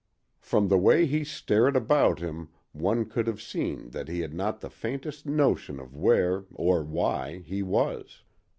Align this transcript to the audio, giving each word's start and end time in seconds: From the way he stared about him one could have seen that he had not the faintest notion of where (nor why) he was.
From 0.39 0.67
the 0.67 0.79
way 0.79 1.05
he 1.05 1.23
stared 1.23 1.75
about 1.75 2.17
him 2.17 2.49
one 2.71 3.05
could 3.05 3.27
have 3.27 3.39
seen 3.39 3.91
that 3.91 4.07
he 4.07 4.21
had 4.21 4.33
not 4.33 4.59
the 4.59 4.69
faintest 4.71 5.27
notion 5.27 5.79
of 5.79 5.95
where 5.95 6.45
(nor 6.57 6.81
why) 6.81 7.41
he 7.45 7.61
was. 7.61 8.23